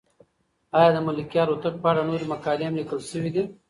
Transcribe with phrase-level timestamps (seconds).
[0.77, 3.43] آیا د ملکیار هوتک په اړه نورې مقالې هم لیکل شوې دي؟